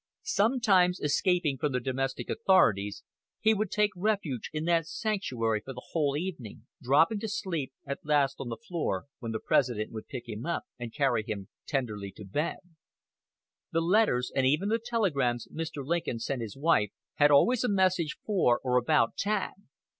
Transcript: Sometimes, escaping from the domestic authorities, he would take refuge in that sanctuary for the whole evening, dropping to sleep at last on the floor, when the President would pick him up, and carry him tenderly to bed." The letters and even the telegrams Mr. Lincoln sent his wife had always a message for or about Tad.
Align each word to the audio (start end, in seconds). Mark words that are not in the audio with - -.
Sometimes, 0.23 0.99
escaping 0.99 1.59
from 1.59 1.73
the 1.73 1.79
domestic 1.79 2.27
authorities, 2.27 3.03
he 3.39 3.53
would 3.53 3.69
take 3.69 3.91
refuge 3.95 4.49
in 4.51 4.65
that 4.65 4.87
sanctuary 4.87 5.61
for 5.63 5.73
the 5.73 5.89
whole 5.91 6.17
evening, 6.17 6.65
dropping 6.81 7.19
to 7.19 7.27
sleep 7.27 7.71
at 7.85 8.03
last 8.03 8.37
on 8.39 8.49
the 8.49 8.57
floor, 8.57 9.05
when 9.19 9.31
the 9.31 9.39
President 9.39 9.91
would 9.91 10.07
pick 10.07 10.27
him 10.27 10.43
up, 10.43 10.63
and 10.79 10.91
carry 10.91 11.23
him 11.23 11.49
tenderly 11.67 12.11
to 12.13 12.25
bed." 12.25 12.61
The 13.71 13.81
letters 13.81 14.31
and 14.35 14.43
even 14.47 14.69
the 14.69 14.81
telegrams 14.83 15.47
Mr. 15.53 15.85
Lincoln 15.85 16.17
sent 16.17 16.41
his 16.41 16.57
wife 16.57 16.89
had 17.17 17.29
always 17.29 17.63
a 17.63 17.69
message 17.69 18.17
for 18.25 18.59
or 18.63 18.77
about 18.77 19.15
Tad. 19.17 19.53